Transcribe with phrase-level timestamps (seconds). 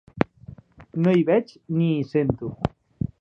[1.05, 2.51] No hi veig ni hi sento.